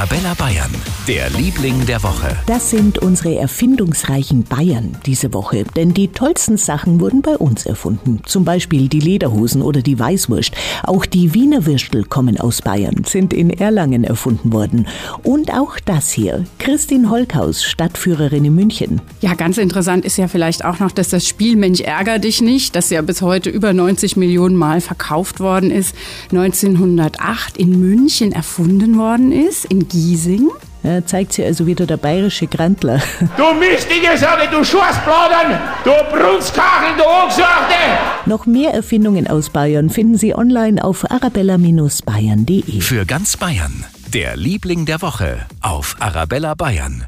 Arabella 0.00 0.32
Bayern, 0.32 0.70
der 1.06 1.28
Liebling 1.28 1.84
der 1.84 2.02
Woche. 2.02 2.34
Das 2.46 2.70
sind 2.70 3.00
unsere 3.00 3.34
erfindungsreichen 3.34 4.44
Bayern 4.44 4.96
diese 5.04 5.34
Woche, 5.34 5.64
denn 5.76 5.92
die 5.92 6.08
tollsten 6.08 6.56
Sachen 6.56 7.00
wurden 7.00 7.20
bei 7.20 7.36
uns 7.36 7.66
erfunden. 7.66 8.22
Zum 8.24 8.46
Beispiel 8.46 8.88
die 8.88 9.00
Lederhosen 9.00 9.60
oder 9.60 9.82
die 9.82 9.98
Weißwurst. 9.98 10.52
Auch 10.84 11.04
die 11.04 11.34
Wiener 11.34 11.66
Würstel 11.66 12.04
kommen 12.04 12.40
aus 12.40 12.62
Bayern, 12.62 13.04
sind 13.04 13.34
in 13.34 13.50
Erlangen 13.50 14.04
erfunden 14.04 14.54
worden. 14.54 14.88
Und 15.22 15.52
auch 15.52 15.78
das 15.78 16.10
hier, 16.10 16.46
Christine 16.58 17.10
Holkhaus, 17.10 17.62
Stadtführerin 17.62 18.46
in 18.46 18.54
München. 18.54 19.02
Ja, 19.20 19.34
ganz 19.34 19.58
interessant 19.58 20.06
ist 20.06 20.16
ja 20.16 20.28
vielleicht 20.28 20.64
auch 20.64 20.78
noch, 20.78 20.92
dass 20.92 21.10
das 21.10 21.28
Spiel 21.28 21.56
Mensch 21.56 21.80
ärger 21.80 22.18
dich 22.18 22.40
nicht, 22.40 22.74
das 22.74 22.88
ja 22.88 23.02
bis 23.02 23.20
heute 23.20 23.50
über 23.50 23.74
90 23.74 24.16
Millionen 24.16 24.56
Mal 24.56 24.80
verkauft 24.80 25.40
worden 25.40 25.70
ist, 25.70 25.94
1908 26.30 27.58
in 27.58 27.78
München 27.78 28.32
erfunden 28.32 28.96
worden 28.96 29.30
ist 29.30 29.66
in 29.66 29.89
Giesing. 29.90 30.48
Zeigt 31.04 31.34
sie 31.34 31.44
also 31.44 31.66
wieder 31.66 31.84
der 31.84 31.98
bayerische 31.98 32.46
Grantler. 32.46 33.02
Du 33.36 33.52
Mistige 33.54 34.16
Sache, 34.16 34.48
du 34.50 34.64
Schwarzbladern, 34.64 35.60
du 35.84 35.90
Brunskachel, 36.10 36.96
du 36.96 37.04
Angesachte! 37.04 37.74
Noch 38.24 38.46
mehr 38.46 38.72
Erfindungen 38.72 39.26
aus 39.26 39.50
Bayern 39.50 39.90
finden 39.90 40.16
Sie 40.16 40.34
online 40.34 40.82
auf 40.82 41.10
arabella-bayern.de. 41.10 42.80
Für 42.80 43.04
ganz 43.04 43.36
Bayern, 43.36 43.84
der 44.14 44.36
Liebling 44.36 44.86
der 44.86 45.02
Woche 45.02 45.46
auf 45.60 45.96
Arabella 46.00 46.54
Bayern. 46.54 47.06